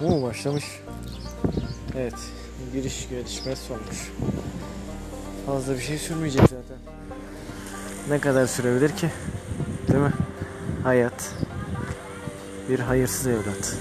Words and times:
Bu 0.00 0.08
mu 0.10 0.22
başlamış? 0.22 0.64
Evet. 1.96 2.14
Giriş 2.72 3.08
gelişmesi 3.08 3.72
olmuş. 3.72 4.12
Fazla 5.46 5.74
bir 5.74 5.80
şey 5.80 5.98
sürmeyecek 5.98 6.40
zaten. 6.42 6.78
Ne 8.08 8.18
kadar 8.18 8.46
sürebilir 8.46 8.96
ki? 8.96 9.10
Değil 9.88 10.00
mi? 10.00 10.12
Hayat. 10.84 11.32
Bir 12.68 12.78
hayırsız 12.80 13.26
evlat. 13.26 13.76